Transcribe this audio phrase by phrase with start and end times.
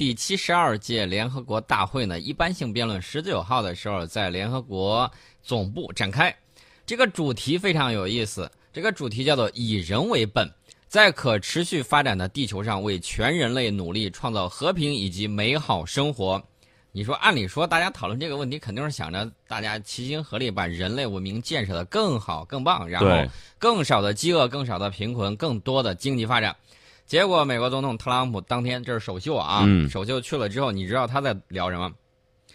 [0.00, 6.34] 第七十二届联合国大会呢，一般性辩论十九号的时候在联合国总部展开。
[6.86, 10.50] 这个主题非常有意思，这个主题叫做“以人为本，
[10.88, 16.42] 在可持续发展的地球上为全人类努力创造和平以及美好生活”。
[16.92, 26.56] 你说，按理说大家讨论这个问题，肯定是想着大家齐心合力把人类文明建设的更好、更棒，然后更少的饥饿、更少的贫困、更多的经济发展。
[27.10, 31.90] 结果，美国总统特朗普当天这是首秀啊，首秀去了之后，你知道他在聊什么？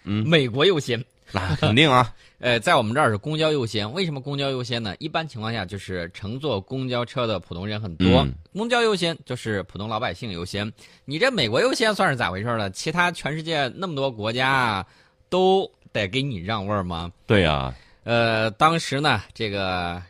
[0.05, 1.03] 嗯，美国优先。
[1.33, 3.91] 那肯定啊， 呃，在我们这儿是公交优先。
[3.91, 4.95] 为什么公交优先呢？
[4.97, 10.71] 一般情况下就是乘坐公交车的普通人很多，公交优先就是普通老百姓优先。
[11.03, 12.69] 你这美国优先算是咋回事呢？
[12.69, 14.85] 其他全世界那么多国家
[15.27, 17.11] 都得给你让位吗？
[17.27, 17.75] 对呀。
[18.05, 20.01] 呃，当时呢，这个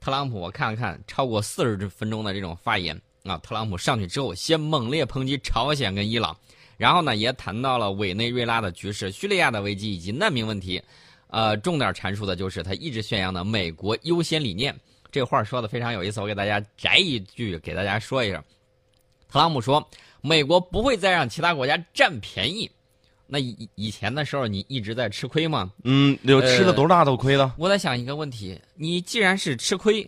[0.00, 6.36] 特朗普我看了看，超过四十分钟的这种发言啊，特朗普上去之后先猛烈抨击朝鲜跟伊朗。
[6.76, 10.82] 然后呢，也谈到了委内瑞拉的局势、叙利亚的危机以及难民问题，
[11.28, 14.74] 呃，重点阐述的就是他一直宣扬的美国优先理念。
[15.10, 18.44] 这话说的非常有意思，我给大家摘一句给大家说一下。
[19.30, 19.88] 特朗普说
[20.20, 22.70] ：“美国不会再让其他国家占便宜。”
[23.26, 25.72] 那以以前的时候，你一直在吃亏吗？
[25.84, 27.54] 嗯，有吃了多大的亏了。
[27.56, 30.06] 我在想一个问题：你既然是吃亏，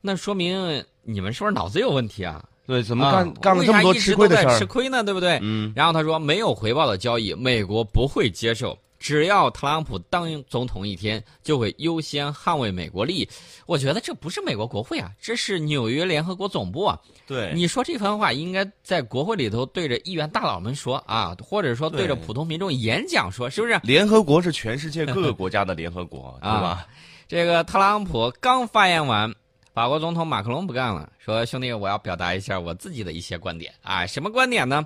[0.00, 2.44] 那说明你们是不是脑子有问题啊？
[2.68, 4.58] 对，怎么干干了这么多吃亏的事儿？
[4.58, 5.38] 吃亏呢，对不对？
[5.40, 5.72] 嗯。
[5.74, 8.78] 然后他说，没有回报的交易，美国不会接受。
[8.98, 13.28] 只要特朗普当总统一天，就会优先捍卫美国利益。
[13.64, 16.98] 我觉得这不是美国国会啊，这是纽约联合国总部啊。
[17.26, 17.52] 对。
[17.54, 23.80] 你说这番话应该在国会里头对着议员大佬们说啊，或者说对着普通民众演讲说，是不是？
[23.82, 26.86] 联合国是全世界各个国家的联合国，对吧？
[27.26, 29.34] 这个特朗普刚发言完。
[29.78, 34.84] 法国总统马克龙不干了，说：“兄弟，我要表达一下我自己的一些观点啊，什么观点呢？”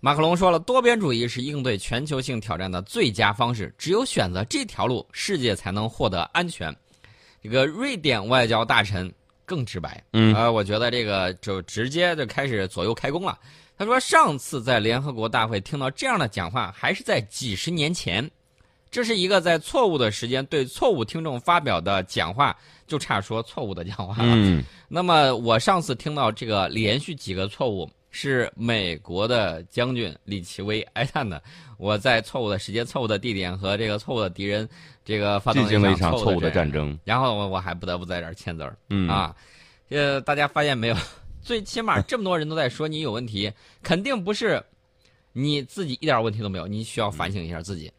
[0.00, 6.74] 马克龙说了：“多边主义是应对全球性挑战的最佳方式，只有选择这条路，世界才能获得安全。”
[7.44, 9.12] 这个瑞典外交大臣
[9.44, 13.38] 更直白，嗯，呃，我觉得这个就直接就开始左右开弓了。
[13.76, 18.26] 他说：“上次在联合国大会听到这样的讲话，还是在几十年前。”
[18.90, 24.32] 这是一个在错误的时间对错误听众发表的讲话，就差说错误的讲话了。
[24.34, 31.42] 嗯，那么我上次听到这个连续几个错误，是美国的将军李奇微哀叹的，
[31.76, 34.66] 我在错误的时间、错误的地点和这个错误的敌人，
[35.04, 36.98] 这个发动了一场错误的战争。
[37.04, 38.76] 然后我我还不得不在这儿签字儿。
[38.88, 39.36] 嗯啊，
[39.90, 40.96] 呃，大家发现没有？
[41.42, 43.52] 最起码这么多人都在说你有问题，
[43.82, 44.62] 肯定不是
[45.32, 47.92] 你自己一点问题都没有，你需要反省一下自己。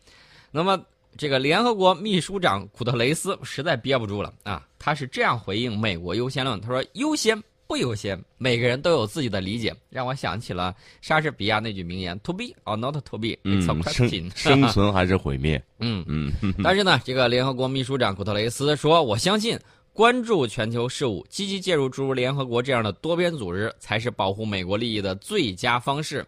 [0.52, 0.80] 那么，
[1.18, 4.66] 这个联合国秘书长古特雷斯实在憋不住了啊！
[4.80, 14.32] 他是这样回应美国优先论：“他说，优先不优先，每个人都有自己的理解。”让我想起了莎士比亚那句名言：“To be or not to be, it's a question。
[14.38, 15.62] ”生存还是毁灭？
[15.80, 16.32] 嗯嗯。
[16.64, 19.60] 但是呢，这个联合国秘书长古特雷斯说：“我相信，
[19.92, 26.26] 关注全球事务，积极介入诸如联合国这样的多边组织，才是保护美国利益的最佳方式。”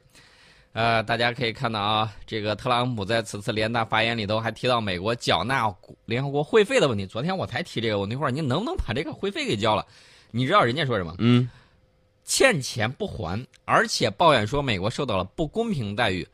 [0.73, 5.73] 呃，大家可以看到啊，这个特朗普在此次联大发言里头还提到美国缴纳
[6.05, 7.07] 联合国会费的问题。
[7.07, 9.85] 昨天我才提这个问题，或者你能不能把这个会费给交了？
[10.29, 11.15] 你知道人家说什么？
[11.17, 11.49] 嗯，
[12.23, 16.25] 欠钱不还，而且抱怨说美国受到了不公平待遇。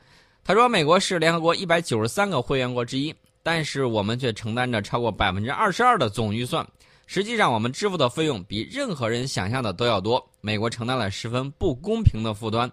[0.44, 6.68] 他说，美国是联合国一百九十三个会员国之一，但是我们却承担着超过百分之二十二的总预算。
[7.08, 10.24] 实际上，我们支付的费用比任何人想象的都要多。
[10.42, 12.70] 美国承担了十分不公平的负担。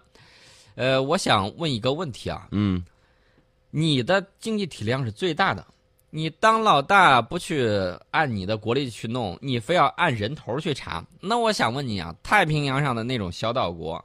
[0.75, 2.83] 呃，我想问一个问题啊，嗯，
[3.71, 5.65] 你的经济体量是最大的，
[6.09, 7.69] 你当老大不去
[8.11, 14.03] 按你的国力去弄，你非要按人头去查，那我想问你啊，太平洋上的那种小岛国，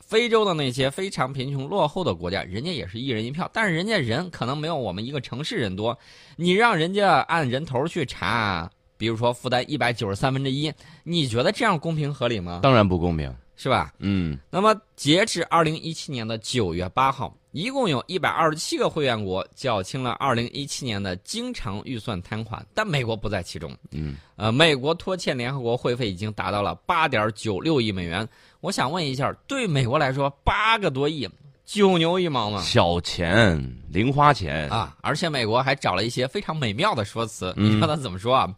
[0.00, 5.96] 非洲的那些非常贫穷落后的国家，人家也是一人一票，但是人家人可能没有我们一个城市人多，
[6.36, 10.72] 你让人家按人头去查，比如说负担一百九十三分之一，
[11.04, 12.60] 你觉得这样公平合理吗？
[12.62, 13.32] 当然不公平。
[13.60, 13.92] 是吧？
[13.98, 23.76] 嗯，那么截至二零一七年的九月八号，一共有一百二十七个会员国缴清了二零一七年的经常预算摊款，但美国不在其中。
[23.90, 28.26] 嗯，呃，美国拖欠联合国会费已经达到了八点九六亿美元。
[28.60, 31.28] 我想问一下，对美国来说，八个多亿，
[31.64, 32.62] 九牛一毛吗？
[32.62, 33.60] 小钱，
[33.90, 34.96] 零花钱啊！
[35.00, 38.54] 而且美国还找了一些非常美妙的说辞，你知道他怎么说啊？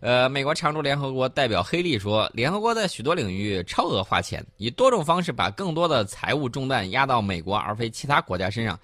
[0.00, 8.78] 呃，美国常驻联合国代表黑利说，联合国在许多领域超额花钱，以多种方式把更多的财务重担压到美国而非其他国家身上，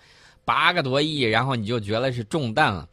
[0.44, 2.88] 八个多亿，然后你就觉得是重担了。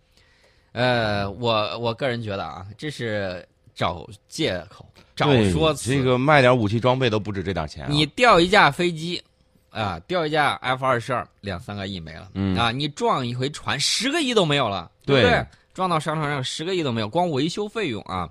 [0.74, 4.86] 呃，我我个人觉得啊，这是找借口、
[5.16, 5.90] 找说辞。
[5.90, 7.88] 这个卖点武器装备都不止这点钱。
[7.90, 9.22] 你掉一架飞机，
[9.70, 12.30] 啊，掉一架 F 二十二，两三个亿没了。
[12.36, 15.46] 嗯啊，你撞一回船，十个亿都没有了，对不对对？
[15.74, 18.30] 撞到商场上，十个亿都没有，光维修费用啊。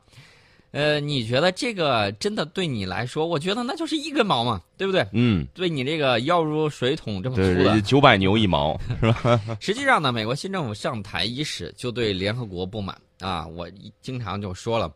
[0.73, 5.05] 呃，你觉得这个真的对你来说，我觉得那就是一根毛嘛，对不对？
[5.13, 9.41] 嗯，对你这个腰如水桶这么粗的，，九百牛一毛， 是吧？
[9.59, 13.69] 实际上呢，美国新政府上台伊始就对联合国不满啊，我
[14.01, 14.89] 经常就说了，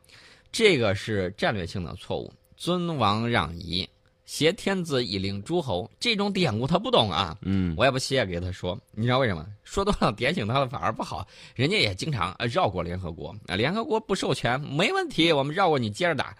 [0.53, 3.85] 这个是战略性的错误，尊王攘夷，
[4.27, 7.37] 挟天子以令诸侯，这种典故他不懂啊。
[7.43, 9.47] 嗯，我也不屑给他说，你知道为什么？
[9.65, 11.27] 说多了点醒他了反而不好。
[11.55, 16.35] 人家也经常呃绕过联合国啊，联合国不授权没问题，我们绕过你接着打。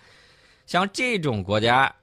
[0.67, 1.95] 像这种国家，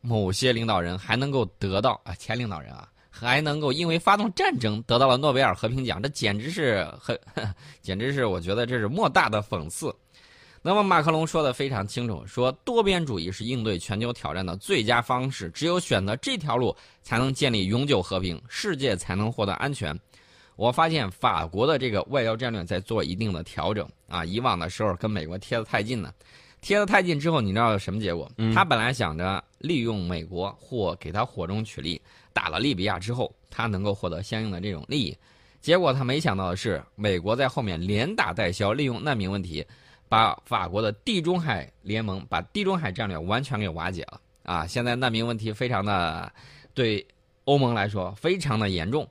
[0.00, 7.18] 某些领导人还能够得到啊，前领导人啊，还能够因为发动战争得到了诺贝尔和平奖，这简直是很，
[7.82, 9.92] 简直是我觉得这是莫大的讽刺。
[10.66, 19.94] 那么马克龙说的非常清楚，说多边主义是应对全球挑战的最佳方式，只有选择这条路，才能建立永久和平，世界才能获得安全。
[20.56, 26.14] 我发现法国的这个外交战略在做一定的调整啊，以往的时候跟美国贴得太近了，
[26.62, 28.26] 贴得太近之后，你知道什么结果？
[28.54, 32.00] 他本来想着利用美国或给他火中取栗，
[32.32, 35.14] 打了利比亚之后，他能够获得相应的这种利益，
[35.60, 39.62] 结果他没想到的是，美国在后面连打带削，利用难民问题。
[40.08, 44.66] 把法国的地中海联盟、把地中海战略完全给瓦解了啊！
[44.66, 46.30] 现在难民问题非常的
[46.72, 47.04] 对
[47.44, 49.08] 欧盟来说非常的严重。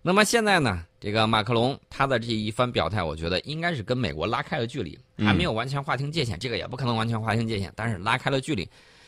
[0.00, 6.38] 那么现在呢，这个马克龙他的这一番表态，我觉得应该是跟美国拉开了距离，还没有完全划清界限。
[6.38, 8.66] 这个也不可能完全划清界限，但是拉开了距离。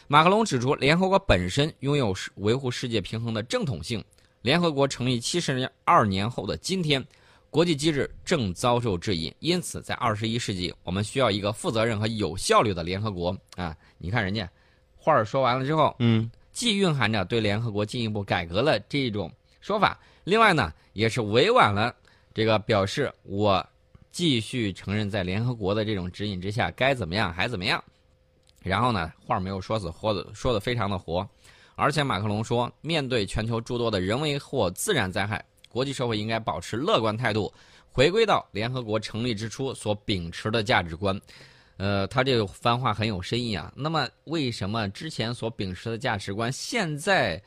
[0.08, 4.04] 马克龙指出，联合国本身拥有维护世界平衡的正统性。
[4.42, 7.02] 联合国成立七十二年后的今天。
[7.52, 13.76] 国际机制正遭受质疑，因此在二十一世纪，我们需要一个负责任和有效率的联合国啊！
[13.98, 14.50] 你看人家
[14.96, 21.94] 话儿说完了之后，嗯，既蕴含着对联合国进一步改革的这种说法，另外呢，也是委婉了
[22.32, 23.62] 这个表示我
[24.10, 27.84] 继续承认在联合国的这种指引之下该怎么样还怎么样。
[28.62, 31.28] 然后呢，话没有说死，活的说的非常的活，
[31.74, 35.44] 而且马克龙说，面对全球诸多的人为或自然灾害。
[35.72, 37.52] 国际社会应该保持乐观态度，
[37.90, 41.18] 回归到联合国成立之初所秉持的价值观。
[41.78, 43.72] 呃，他这个番话很有深意啊。
[43.74, 47.42] 那么，为什么之前所秉持的价值观，现在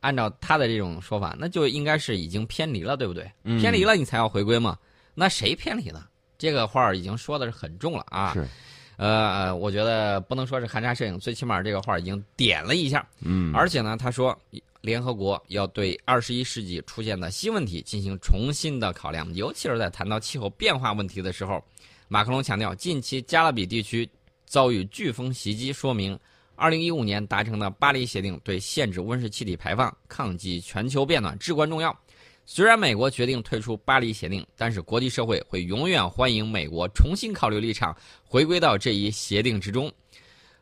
[0.00, 3.28] 按照他的这种说法，那就应该是已经偏离了，对不对？
[3.42, 4.78] 嗯偏离了，你才要回归嘛。
[5.14, 6.04] 那谁偏离呢？
[6.36, 8.32] 这个话儿已经说的是很重了啊。
[8.34, 8.46] 是，
[8.96, 13.06] 呃，我觉得不能说是含沙射影，最起码这个话已经点了一下。
[13.20, 14.36] 嗯，而且呢，他说。
[14.84, 21.64] 联合国要对二十一世纪出现的新问题进行重新的考量，尤其是在谈到气候变化问题的时候，
[22.06, 24.06] 马克龙强调，近期加勒比地区
[24.44, 26.18] 遭遇飓风袭击，说明
[26.54, 31.98] 二零一五年达成的巴黎协定对限制温室气体排放、抗击全球变暖至关重要。
[32.46, 39.90] 虽然美国决定退出巴黎协定，但是国际社会会永远欢迎美国重新考虑立场，回归到这一协定之中。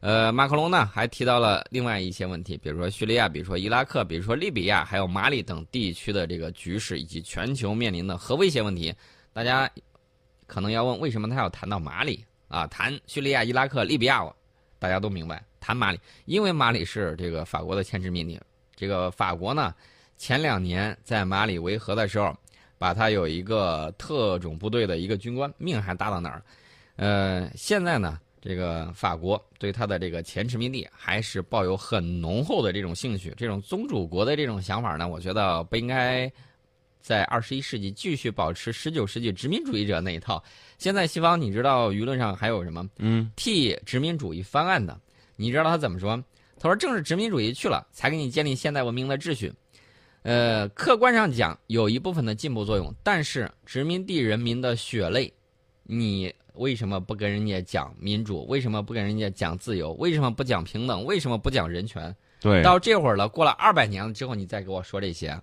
[0.00, 8.94] 呃，马克龙呢还提到了另外一些问题，比如说叙利亚，比如说伊拉克，比如说利比亚，还有马里等地区的这个局势，以及全球面临的核威胁问题。
[9.32, 9.70] 大家
[10.46, 12.66] 可能要问，为什么他要谈到马里啊？
[12.66, 14.24] 谈叙利亚、伊拉克、利比亚，
[14.78, 15.44] 大家都明白。
[15.60, 18.40] 谈马里，因为马里是这个法国的前殖民地。
[18.74, 19.72] 这个法国呢，
[20.22, 22.32] 前两年在马里维和的时候，
[22.78, 26.40] 把他有一个特种部队的一个军官命还搭到那儿。
[26.94, 28.20] 呃，现在呢？
[28.40, 36.30] 这个法国对他的这个前殖民地还是抱有很浓厚的这种兴趣，这种宗主国的这种想法呢，我觉得不应该
[37.00, 40.40] 在二十一世纪继续保持十九世纪殖民主义者那一套。
[40.78, 42.88] 现在西方你知道舆论上还有什么？
[42.98, 44.96] 嗯，替殖民主义翻案的，
[45.34, 46.16] 你知道他怎么说？
[46.60, 49.52] 他说正是殖民主义去了，才给你建立现代文明的秩序。
[50.22, 55.32] 呃，客观上讲有一部分的进步作用，但是殖民地人民的血泪，
[55.84, 56.34] 你。
[56.56, 58.46] 为什么不跟人家讲民主？
[58.46, 59.94] 为什么不跟人家讲自由？
[59.94, 61.02] 为什么不讲平等？
[61.02, 62.14] 为什么不讲人权？
[62.42, 65.34] 对，到这会儿了，过了二百年了之后，你再给我说这些，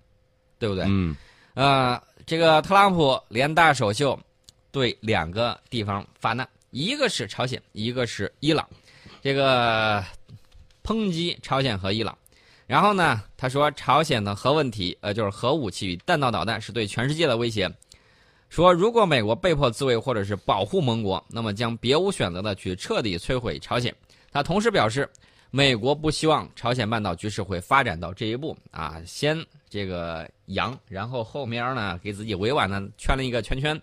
[0.56, 0.84] 对不对？
[0.86, 1.16] 嗯，
[1.54, 4.16] 呃，这个特朗普联大首秀
[4.70, 8.64] 对两个地方发难，一个是朝鲜，一个是伊朗，
[9.20, 10.00] 这个
[10.84, 12.16] 抨击朝鲜和伊朗。
[12.70, 17.68] 然后呢，他说朝鲜的核问题，呃，就是核武器与弹道导弹是对全世界的威胁。
[18.48, 23.92] 说，如果美国被迫自卫或者是保护盟国，那么将别无选择的去彻底摧毁朝鲜。
[24.30, 25.10] 他同时表示，
[25.50, 33.82] 美国不希望朝鲜半岛局势会发展到这一步啊，先这个扬，然后后面呢给自己委婉的圈了一个圈圈。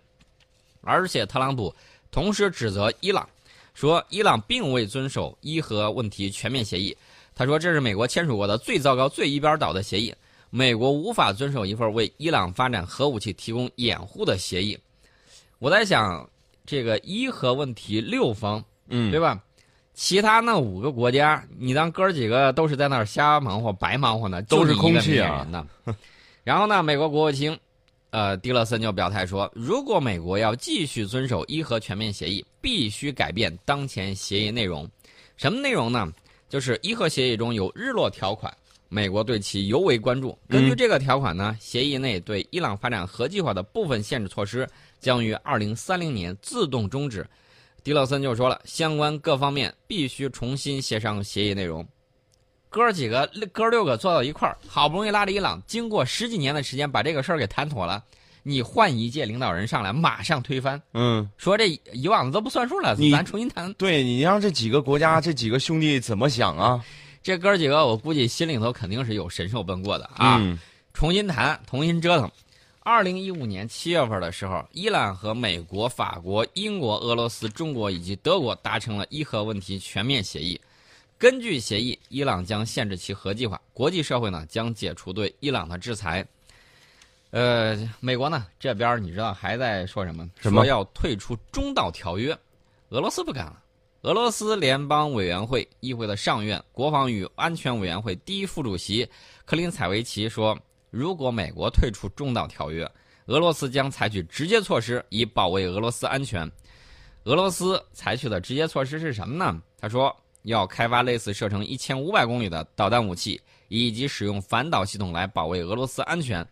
[0.79, 1.75] 而且特朗普
[2.09, 3.27] 同时指责伊朗，
[3.73, 6.95] 说伊朗并未遵守伊核问题全面协议。
[7.37, 10.11] 他说这是美国签署过的最糟糕、最一边倒的协议。
[10.49, 14.75] 美国无法遵守一份为伊朗发展核武器提供掩护的协议。
[15.59, 16.27] 我在想，
[16.65, 19.39] 这个伊核问题六方，嗯，对吧？
[19.93, 24.41] 其他那五个国家，你当哥儿几个都是在那儿瞎忙活、白忙活呢？
[24.43, 25.45] 都是空气啊。
[26.43, 27.55] 然后呢，美国国务卿，
[28.09, 34.89] 呃，蒂勒森就表态说，如果美国要继续遵守伊核全面协议，必须改变当前协议内容。
[35.35, 36.11] 什么内容呢？
[36.49, 38.55] 就是伊核协议中有日落条款，
[38.89, 40.37] 美国对其尤为关注。
[40.47, 44.67] 根据这个条款呢，协议内对伊朗发展核计划的部分限制措施
[44.99, 47.27] 将于二零三零年自动终止。
[47.83, 51.85] 迪勒森就说了，相关各方面必须重新协商协议内容。
[52.69, 58.03] 哥儿几个，哥儿六个坐到一块儿，好不容易拉着伊朗，经过十几年的时间把这个事儿给谈妥了。
[58.47, 63.73] 你换一届领导人上来，马上推翻，嗯，说这以往的都不算数了，咱重新谈。
[63.73, 66.81] 对你让这几个国家这几个兄弟怎么想啊？
[67.21, 70.37] 这哥儿几个，我估计心里头肯定是有神兽奔过的啊！
[70.39, 70.57] 嗯
[70.93, 72.31] 重新谈，重新折腾。
[72.79, 80.57] 二零一五年七月份的时候，伊朗和美国、法国、英国、俄罗斯、中国以及德国达成了伊核问题全面协议。
[81.17, 86.25] 根据协议，伊朗将限制其核计划，国际社会呢将解除对伊朗的制裁。
[87.31, 90.29] 呃，美国呢这边你知道还在说什么？
[90.39, 92.37] 什么说要退出中导条约。
[92.89, 93.61] 俄罗斯不干了。
[94.03, 99.09] 俄罗斯联邦委员会议会的上院国防与安全委员会第一副主席
[99.43, 100.57] 克林采维奇说，
[100.89, 102.89] 如果美国退出中导条约，
[103.25, 106.49] 俄罗斯将采取直接措施以保卫俄罗斯安全。
[107.25, 109.61] 俄罗斯采取的直接措施是什么呢？
[109.77, 116.47] 他说要开发类似射程一千五百公里的导弹武器，以及使用反导系统来保卫俄罗斯安全。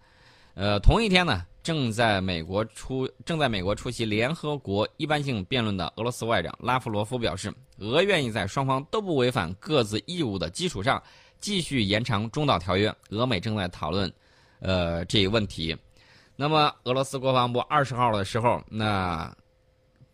[0.55, 11.01] 呃，同一天呢，正在美国出正在美国出席联合国一般性辩论的俄罗斯外长拉夫罗夫表示，俄愿意在双方都不违反各自义务的基础上，
[11.41, 12.93] 继续延长中导条约。
[13.09, 14.11] 俄美正在讨论，
[14.59, 15.75] 呃，这一问题。
[16.37, 19.29] 那么，俄罗斯国防部二十号的时候，那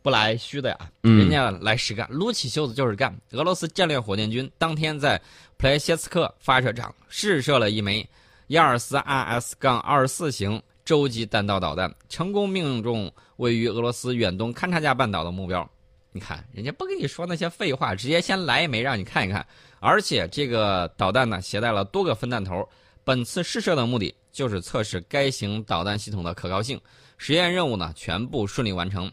[0.02, 3.16] 不来虚的呀，嗯人家来实干，撸起袖子就是干。
[3.34, 5.22] 俄罗斯战略火箭军当天在
[5.58, 8.08] 普莱谢斯克发射场试射了一枚
[8.52, 15.70] 亚尔斯 RS 杠二四型洲际弹道导弹，成功命中位于俄罗斯远东勘察加半岛的目标。
[16.12, 19.46] 你看，人家不跟你说那些废话，直接先来一枚让你看一看。
[19.80, 22.68] 而且这个导弹呢，携带了多个分弹头。
[23.06, 26.80] 本次试射的目的就是测试该型导弹系统的可靠性。
[27.18, 29.10] 实验任务呢，全部顺利完成。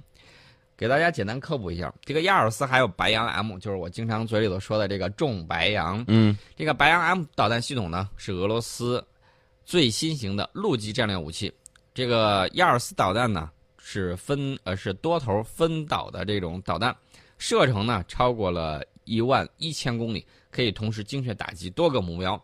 [0.76, 6.04] 给大家简单科普一下，这个亚尔斯还有白杨 M，就是我经常嘴里头说的这个重白杨。
[6.08, 9.04] 嗯这个白杨 M 导弹系统呢，是俄罗斯
[9.68, 11.52] 最新型的陆基战略武器。
[11.92, 16.96] 这个亚尔斯导弹呢，是分呃是多头分导的这种导弹，
[17.36, 22.42] 射程呢超过了一万一千公里，可以同时精确打击多个目标。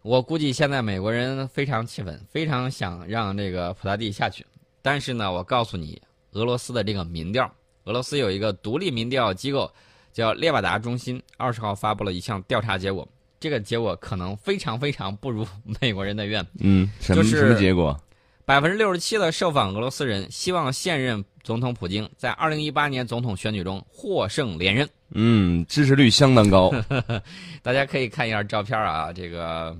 [0.00, 4.46] 我估计现在美国人非常气愤，非常想让这个普拉蒂下去。
[4.80, 9.70] 但是呢，我告诉你，俄罗斯的这个民调，俄罗斯有一个独立民调机构
[10.10, 13.06] 叫列瓦达中心，二十号发布了一项调查结果。
[13.42, 15.44] 这个结果可能非常非常不如
[15.80, 16.46] 美国人的愿。
[16.60, 18.00] 嗯，什么就是什么结果？
[18.44, 24.88] 百分之六十七的受访俄罗斯人希望现任总统普京在二零一八年总统选举中获胜连任。
[25.10, 26.72] 嗯，支持率相当高。
[27.62, 29.76] 大家可以看一下照片啊，这个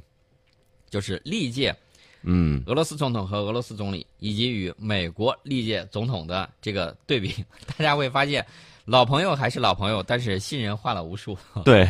[0.91, 1.75] 就是历届
[2.23, 7.35] 嗯俄罗斯总统和俄罗斯总理，以及与美国历届总统的这个对比，
[7.67, 8.45] 大家会发现，
[8.85, 11.37] 老朋友还是老朋友，但是新人换了无数。
[11.65, 11.89] 对，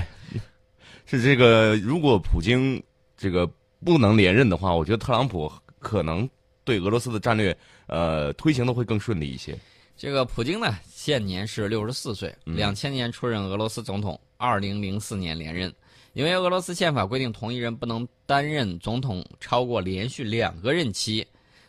[1.06, 1.76] 是这个。
[1.76, 2.82] 如果普京
[3.16, 3.49] 这个
[3.85, 6.28] 不能连任的话，我觉得特朗普可能
[6.64, 7.56] 对俄罗斯的战略
[7.87, 9.59] 呃推行的会更顺利一些。
[9.97, 15.73] 这个普京呢，现年是六十四岁，嗯两千年出任俄罗斯总统，二零零四年连任。
[16.14, 21.26] 因为俄罗斯宪法规定，同一人不能担任总统超过连续两个任期。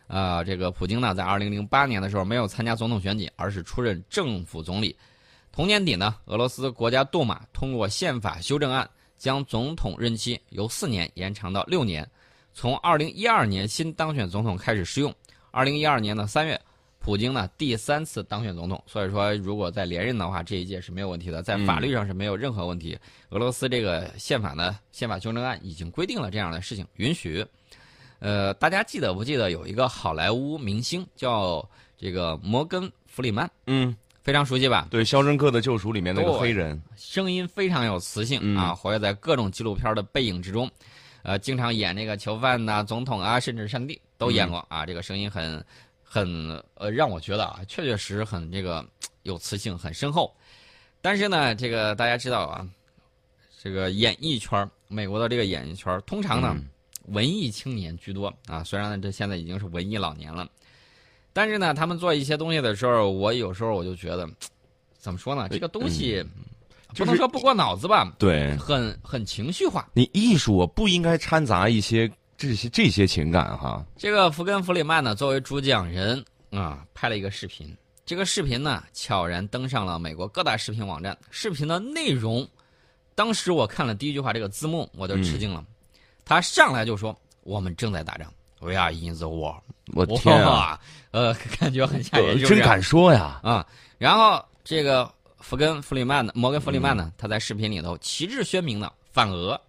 [0.07, 4.95] 啊、这个普京呢，在二零零八年的时候没有参加总统选举，而是出任政府总理。
[5.51, 8.87] 同年底呢，俄罗斯国家杜马通过宪法修正案，
[9.23, 12.05] 将总统任期由四年延长到六年，
[12.51, 15.15] 从二零一二年新当选总统开始适用。
[15.49, 16.59] 二零一二年的三月，
[16.99, 22.99] 普京呢第三次当选总统，所以说如果再连任的话，这一届是没有问题的，在法律上是没有任何问题。
[23.29, 27.45] 俄罗斯这个宪法呢，宪法修正案已经规定了这样的事情，允许。
[28.19, 31.65] 呃，大家记得不记得有一个好莱坞明星叫
[31.97, 34.87] 这个摩根·弗里曼，嗯，非常熟悉吧？
[34.89, 36.81] 对，《肖申克的救赎》里面那个黑人。
[36.95, 40.71] 声音非常有磁性、嗯啊，活跃在各种纪录片的背影之中，
[41.23, 44.85] 呃，经常演那个囚犯呐、总统啊，甚至上帝都演过、啊。
[44.85, 45.61] 这个声音很
[46.01, 48.85] 很呃，让我觉得啊，确确实实很这个
[49.23, 50.33] 有磁性，很深厚。
[51.01, 52.65] 但是呢，这个大家知道啊，
[53.61, 56.65] 这个演艺圈儿，美国的这个演艺圈儿，通常呢，嗯
[57.07, 58.63] 文艺青年居多啊。
[58.63, 60.47] 虽然呢，这现在已经是文艺老年了，
[61.33, 64.29] 但是呢，他们做一些东西的时候，我有时候我就觉得，
[64.97, 65.49] 怎么说呢？
[65.49, 66.23] 这个东西
[66.95, 69.89] 不能说不过脑子吧，对，很很情绪化。
[69.93, 73.83] 你艺术不应该掺杂一些这些这些情感哈。
[73.97, 77.75] 这个福根·弗里曼呢，作为主讲人啊，拍了一个视频。
[78.05, 81.17] 这个视频呢，悄然登上了美国各大视频网站。
[81.31, 82.47] 视频的内容，
[83.15, 85.65] 当时我看了第一句话，这个字幕我就吃惊了。
[86.25, 88.31] 他上来就说：“我们正在打仗
[88.63, 89.57] ，We are in the war。”
[89.93, 90.79] 我天啊！
[91.11, 93.67] 呃， 感觉很吓人，真敢说呀啊！
[93.97, 99.59] 然后这个福根·弗里曼呢，摩根·弗里曼呢，他在视频里头旗帜鲜明的反俄。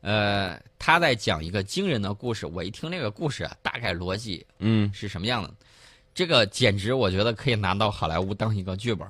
[0.00, 2.46] 呃，他在讲一个惊人的故事。
[2.46, 5.50] 我一听这个故事啊，大概逻辑嗯是什么样的？
[6.14, 9.06] 这个简直，我觉得可以拿到好莱坞当一个剧本。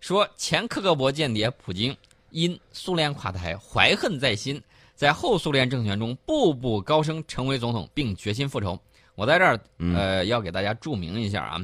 [0.00, 1.96] 说前克格勃间谍普京
[2.30, 4.60] 因苏联垮台怀恨在心，
[4.98, 8.76] 在后苏联政权中步步高升，成为总统，并决心复仇。
[9.14, 11.60] 我在这儿呃要给大家注明一下啊，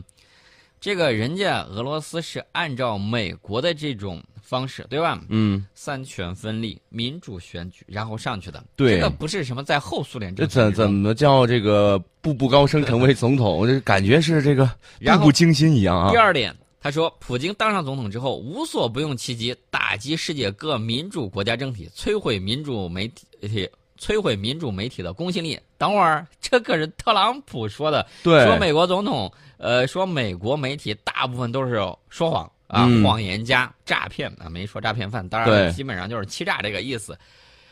[0.81, 5.21] 这个人家俄罗斯是按照美国的这种方式，对吧？
[5.31, 8.63] 嗯，三权分立、民主选举，然后上去的。
[8.77, 10.55] 对，这个不是什么在后苏联政权。
[10.55, 13.67] 这怎怎么叫这个步步高升成为总统？
[13.67, 14.65] 这感觉是这个
[15.01, 16.13] 步步惊心一样啊。
[16.13, 23.67] 第二点，他说，普京当上总统之后，无所不用其极，打击世界各民主国家政体，摧毁民主媒体。
[23.99, 25.59] 摧毁民主媒体的公信力。
[25.79, 28.07] 等会儿，这可是特朗普说的。
[28.23, 31.77] 对，说美国总统，呃，说美国媒体大部分都是
[32.11, 35.27] 说谎啊，谎言家、诈骗啊，没说诈骗犯。
[35.27, 37.19] 当然，基本上就是欺诈这个意思。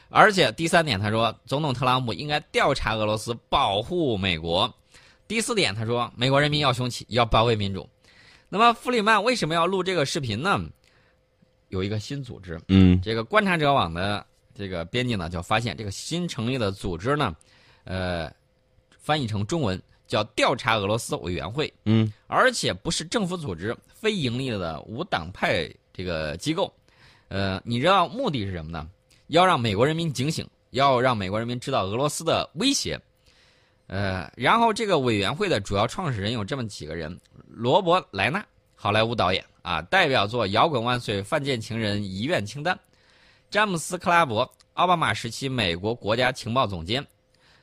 [0.09, 4.73] 而且第三点，他说，总统特朗普应该调查俄罗斯，保护美国。
[5.28, 7.87] 第四点，他说，美国人民要雄起，要保卫民主。
[8.54, 10.62] 那么，弗里曼为什么要录这个视频呢？
[11.71, 14.26] 有一个新组织，嗯，这个观察者网的。
[14.54, 17.35] 这个编辑呢，就发现这个新成立的组织呢，
[17.85, 18.30] 呃，
[19.00, 26.71] 翻译成中文叫调查俄罗斯委员会，嗯，而且不是政府组织，非盈利的无党派这个机构，
[27.28, 28.86] 呃，你知道目的是什么呢？
[29.28, 33.00] 要让美国人民警醒，要让美国人民知道俄罗斯的威胁，
[33.93, 37.15] 呃，然后这个委员会的主要创始人有这么几个人：
[37.47, 38.43] 罗伯莱纳，
[38.75, 42.75] 好莱坞导演啊，代表作《摇滚万岁》《犯贱情人》《遗愿清单》。
[43.50, 47.07] 詹姆斯·克拉伯，奥巴马时期美国国家情报总监，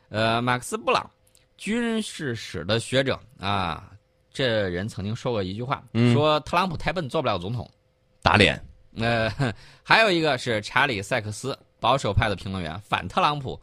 [0.10, 1.10] 呃，马克思·布朗，
[1.58, 3.90] 军事史的学者啊，
[4.32, 7.68] 这人曾经说过一句话，说特朗普太笨，做不了总统，
[8.22, 8.64] 打脸。
[8.98, 9.32] 呃，
[9.82, 13.60] 还有一个是查理·塞克斯，保守派的评论员，反特朗普。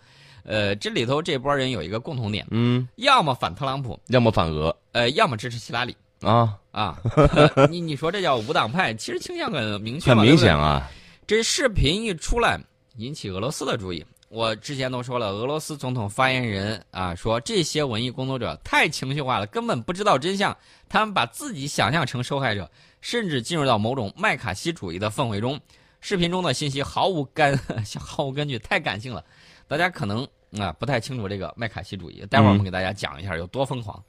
[0.46, 5.96] 呃，这里头这波人有一个共同点，嗯，要么反特朗普，要么反俄，呃，要么支持希拉里。
[6.22, 6.98] 啊啊，
[7.68, 10.88] 你你说这叫无党派，其实倾向很明确，很明显啊。
[11.26, 12.58] 这视频一出来，
[12.96, 14.04] 引起俄罗斯的注意。
[14.28, 20.56] 我之前都说了，俄罗斯总统发言人啊说，这些文艺工作者太情绪化了，根本不知道真相。
[20.88, 25.60] 他们把自己想象成受害者，甚至进入到某种麦卡锡主义的氛围中。
[26.00, 27.58] 视频中的信息毫无根，
[27.98, 29.24] 毫无根据，太感性了。
[29.68, 30.26] 大家可能
[30.60, 34.02] 啊不太清楚这个麦卡锡主义，待会儿我们给大家讲一下有多疯狂。